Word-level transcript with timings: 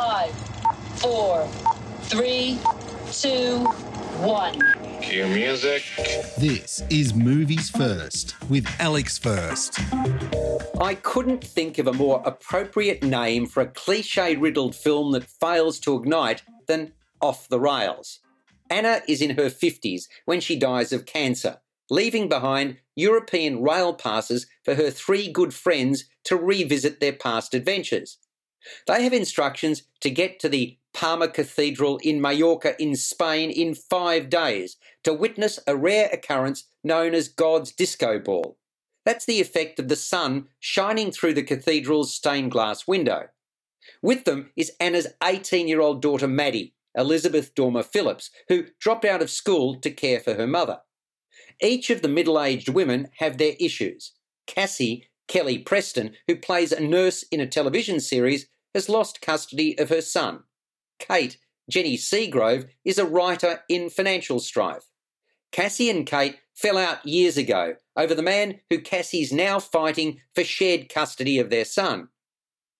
Five, 0.00 0.32
four, 0.96 1.46
three, 2.04 2.58
two, 3.12 3.58
one. 4.24 4.58
Cue 5.02 5.26
music. 5.26 5.82
This 6.38 6.82
is 6.88 7.12
Movies 7.12 7.68
First 7.68 8.34
with 8.48 8.66
Alex 8.78 9.18
First. 9.18 9.78
I 10.80 10.94
couldn't 11.02 11.44
think 11.44 11.76
of 11.76 11.86
a 11.86 11.92
more 11.92 12.22
appropriate 12.24 13.02
name 13.02 13.44
for 13.44 13.60
a 13.60 13.66
cliche 13.66 14.36
riddled 14.36 14.74
film 14.74 15.12
that 15.12 15.24
fails 15.24 15.78
to 15.80 15.96
ignite 15.96 16.44
than 16.66 16.94
Off 17.20 17.46
the 17.50 17.60
Rails. 17.60 18.20
Anna 18.70 19.02
is 19.06 19.20
in 19.20 19.36
her 19.36 19.50
50s 19.50 20.04
when 20.24 20.40
she 20.40 20.58
dies 20.58 20.94
of 20.94 21.04
cancer, 21.04 21.58
leaving 21.90 22.26
behind 22.26 22.78
European 22.96 23.62
rail 23.62 23.92
passes 23.92 24.46
for 24.64 24.76
her 24.76 24.90
three 24.90 25.30
good 25.30 25.52
friends 25.52 26.06
to 26.24 26.36
revisit 26.36 27.00
their 27.00 27.12
past 27.12 27.52
adventures. 27.52 28.16
They 28.86 29.02
have 29.04 29.12
instructions 29.12 29.84
to 30.00 30.10
get 30.10 30.38
to 30.40 30.48
the 30.48 30.78
Palma 30.92 31.28
Cathedral 31.28 31.98
in 31.98 32.20
Mallorca 32.20 32.80
in 32.82 32.96
Spain 32.96 33.50
in 33.50 33.74
five 33.74 34.28
days 34.28 34.76
to 35.04 35.12
witness 35.12 35.58
a 35.66 35.76
rare 35.76 36.08
occurrence 36.12 36.64
known 36.82 37.14
as 37.14 37.28
God's 37.28 37.72
disco 37.72 38.18
ball. 38.18 38.58
That's 39.04 39.24
the 39.24 39.40
effect 39.40 39.78
of 39.78 39.88
the 39.88 39.96
sun 39.96 40.48
shining 40.58 41.10
through 41.10 41.34
the 41.34 41.42
cathedral's 41.42 42.12
stained 42.12 42.50
glass 42.50 42.86
window. 42.86 43.28
With 44.02 44.24
them 44.24 44.50
is 44.56 44.72
Anna's 44.78 45.08
18 45.22 45.68
year 45.68 45.80
old 45.80 46.02
daughter 46.02 46.28
Maddie, 46.28 46.74
Elizabeth 46.94 47.54
Dormer 47.54 47.82
Phillips, 47.82 48.30
who 48.48 48.66
dropped 48.78 49.04
out 49.04 49.22
of 49.22 49.30
school 49.30 49.76
to 49.80 49.90
care 49.90 50.20
for 50.20 50.34
her 50.34 50.46
mother. 50.46 50.80
Each 51.60 51.90
of 51.90 52.02
the 52.02 52.08
middle 52.08 52.40
aged 52.40 52.68
women 52.68 53.08
have 53.18 53.38
their 53.38 53.54
issues. 53.58 54.12
Cassie, 54.46 55.08
Kelly 55.30 55.58
Preston, 55.58 56.16
who 56.26 56.34
plays 56.34 56.72
a 56.72 56.80
nurse 56.80 57.22
in 57.30 57.40
a 57.40 57.46
television 57.46 58.00
series, 58.00 58.48
has 58.74 58.88
lost 58.88 59.20
custody 59.20 59.78
of 59.78 59.88
her 59.88 60.00
son. 60.00 60.40
Kate, 60.98 61.38
Jenny 61.70 61.96
Seagrove, 61.96 62.66
is 62.84 62.98
a 62.98 63.06
writer 63.06 63.60
in 63.68 63.90
financial 63.90 64.40
strife. 64.40 64.86
Cassie 65.52 65.88
and 65.88 66.04
Kate 66.04 66.38
fell 66.52 66.76
out 66.76 67.06
years 67.06 67.36
ago 67.36 67.76
over 67.96 68.12
the 68.12 68.22
man 68.22 68.58
who 68.70 68.80
Cassie's 68.80 69.32
now 69.32 69.60
fighting 69.60 70.18
for 70.34 70.42
shared 70.42 70.88
custody 70.88 71.38
of 71.38 71.48
their 71.48 71.64
son. 71.64 72.08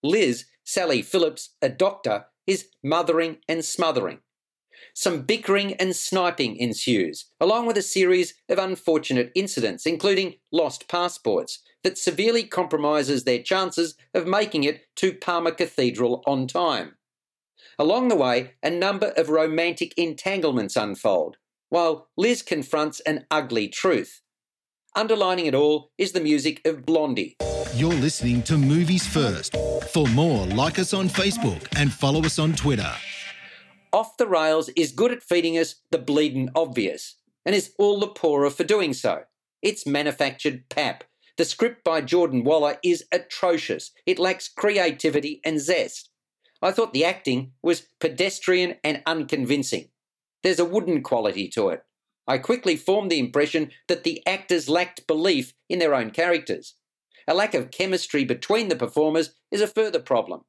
Liz, 0.02 0.46
Sally 0.64 1.02
Phillips, 1.02 1.50
a 1.62 1.68
doctor, 1.68 2.26
is 2.48 2.66
mothering 2.82 3.38
and 3.48 3.64
smothering. 3.64 4.18
Some 4.94 5.22
bickering 5.22 5.74
and 5.74 5.94
sniping 5.94 6.56
ensues, 6.56 7.26
along 7.40 7.66
with 7.66 7.76
a 7.76 7.82
series 7.82 8.34
of 8.48 8.58
unfortunate 8.58 9.32
incidents, 9.34 9.86
including 9.86 10.34
lost 10.52 10.88
passports, 10.88 11.60
that 11.82 11.98
severely 11.98 12.44
compromises 12.44 13.24
their 13.24 13.42
chances 13.42 13.94
of 14.14 14.26
making 14.26 14.64
it 14.64 14.82
to 14.96 15.14
Palma 15.14 15.52
Cathedral 15.52 16.22
on 16.26 16.46
time. 16.46 16.96
Along 17.78 18.08
the 18.08 18.16
way, 18.16 18.52
a 18.62 18.70
number 18.70 19.12
of 19.16 19.30
romantic 19.30 19.94
entanglements 19.96 20.76
unfold, 20.76 21.36
while 21.70 22.08
Liz 22.16 22.42
confronts 22.42 23.00
an 23.00 23.26
ugly 23.30 23.68
truth. 23.68 24.20
Underlining 24.94 25.46
it 25.46 25.54
all 25.54 25.92
is 25.96 26.12
the 26.12 26.20
music 26.20 26.60
of 26.66 26.84
Blondie. 26.84 27.36
You're 27.74 27.94
listening 27.94 28.42
to 28.42 28.58
Movies 28.58 29.06
First. 29.06 29.56
For 29.92 30.06
more, 30.08 30.46
like 30.48 30.78
us 30.78 30.92
on 30.92 31.08
Facebook 31.08 31.66
and 31.76 31.92
follow 31.92 32.20
us 32.22 32.38
on 32.38 32.52
Twitter. 32.54 32.92
Off 33.92 34.16
the 34.16 34.26
Rails 34.26 34.68
is 34.70 34.92
good 34.92 35.10
at 35.10 35.22
feeding 35.22 35.58
us 35.58 35.76
the 35.90 35.98
bleeding 35.98 36.48
obvious, 36.54 37.16
and 37.44 37.54
is 37.54 37.74
all 37.78 37.98
the 37.98 38.06
poorer 38.06 38.50
for 38.50 38.64
doing 38.64 38.92
so. 38.92 39.22
It's 39.62 39.86
manufactured 39.86 40.68
pap. 40.68 41.04
The 41.36 41.44
script 41.44 41.82
by 41.84 42.00
Jordan 42.00 42.44
Waller 42.44 42.78
is 42.84 43.04
atrocious. 43.10 43.92
It 44.06 44.18
lacks 44.18 44.48
creativity 44.48 45.40
and 45.44 45.60
zest. 45.60 46.10
I 46.62 46.70
thought 46.70 46.92
the 46.92 47.04
acting 47.04 47.52
was 47.62 47.86
pedestrian 47.98 48.76
and 48.84 49.02
unconvincing. 49.06 49.88
There's 50.42 50.58
a 50.58 50.64
wooden 50.64 51.02
quality 51.02 51.48
to 51.48 51.70
it. 51.70 51.82
I 52.28 52.38
quickly 52.38 52.76
formed 52.76 53.10
the 53.10 53.18
impression 53.18 53.70
that 53.88 54.04
the 54.04 54.24
actors 54.26 54.68
lacked 54.68 55.06
belief 55.06 55.54
in 55.68 55.78
their 55.78 55.94
own 55.94 56.10
characters. 56.10 56.74
A 57.26 57.34
lack 57.34 57.54
of 57.54 57.70
chemistry 57.70 58.24
between 58.24 58.68
the 58.68 58.76
performers 58.76 59.34
is 59.50 59.60
a 59.60 59.66
further 59.66 60.00
problem. 60.00 60.42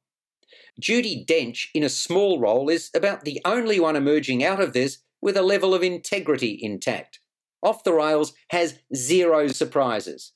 Judi 0.80 1.26
Dench, 1.26 1.66
in 1.74 1.82
a 1.82 1.88
small 1.88 2.40
role, 2.40 2.68
is 2.68 2.90
about 2.94 3.24
the 3.24 3.40
only 3.44 3.78
one 3.78 3.96
emerging 3.96 4.42
out 4.42 4.60
of 4.60 4.72
this 4.72 4.98
with 5.20 5.36
a 5.36 5.42
level 5.42 5.74
of 5.74 5.82
integrity 5.82 6.58
intact. 6.60 7.20
Off 7.62 7.84
the 7.84 7.92
Rails 7.92 8.32
has 8.50 8.78
zero 8.94 9.46
surprises. 9.48 10.32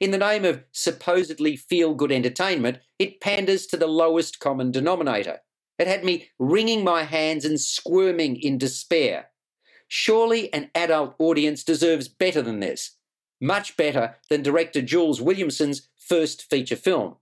In 0.00 0.10
the 0.10 0.18
name 0.18 0.44
of 0.44 0.62
supposedly 0.72 1.56
feel 1.56 1.94
good 1.94 2.12
entertainment, 2.12 2.78
it 2.98 3.20
panders 3.20 3.66
to 3.68 3.76
the 3.76 3.86
lowest 3.86 4.40
common 4.40 4.70
denominator. 4.70 5.40
It 5.78 5.86
had 5.86 6.04
me 6.04 6.28
wringing 6.38 6.84
my 6.84 7.04
hands 7.04 7.44
and 7.44 7.60
squirming 7.60 8.36
in 8.36 8.58
despair. 8.58 9.30
Surely 9.88 10.52
an 10.52 10.70
adult 10.74 11.14
audience 11.18 11.64
deserves 11.64 12.08
better 12.08 12.42
than 12.42 12.60
this. 12.60 12.96
Much 13.40 13.76
better 13.76 14.16
than 14.28 14.42
director 14.42 14.82
Jules 14.82 15.20
Williamson's 15.20 15.88
first 15.96 16.42
feature 16.42 16.76
film. 16.76 17.16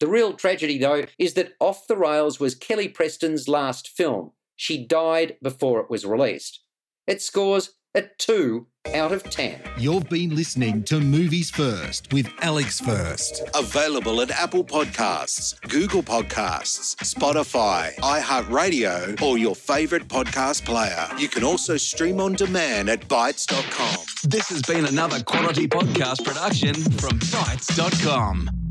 The 0.00 0.08
real 0.08 0.34
tragedy, 0.34 0.78
though, 0.78 1.04
is 1.18 1.34
that 1.34 1.54
Off 1.60 1.86
the 1.86 1.96
Rails 1.96 2.40
was 2.40 2.54
Kelly 2.54 2.88
Preston's 2.88 3.48
last 3.48 3.88
film. 3.88 4.32
She 4.56 4.84
died 4.84 5.36
before 5.42 5.80
it 5.80 5.90
was 5.90 6.04
released. 6.04 6.60
It 7.06 7.22
scores 7.22 7.74
a 7.94 8.02
2 8.18 8.66
out 8.92 9.12
of 9.12 9.22
10. 9.24 9.60
You've 9.78 10.08
been 10.08 10.34
listening 10.34 10.82
to 10.84 11.00
Movies 11.00 11.50
First 11.50 12.12
with 12.12 12.28
Alex 12.40 12.80
First. 12.80 13.42
Available 13.54 14.20
at 14.20 14.30
Apple 14.30 14.64
Podcasts, 14.64 15.60
Google 15.68 16.02
Podcasts, 16.02 16.96
Spotify, 16.96 17.94
iHeartRadio, 17.96 19.20
or 19.22 19.38
your 19.38 19.54
favorite 19.54 20.08
podcast 20.08 20.64
player. 20.64 21.06
You 21.18 21.28
can 21.28 21.44
also 21.44 21.76
stream 21.76 22.20
on 22.20 22.34
demand 22.34 22.88
at 22.88 23.06
Bytes.com. 23.08 24.04
This 24.24 24.48
has 24.48 24.62
been 24.62 24.86
another 24.86 25.22
quality 25.22 25.68
podcast 25.68 26.24
production 26.24 26.74
from 26.74 27.18
Bytes.com. 27.20 28.63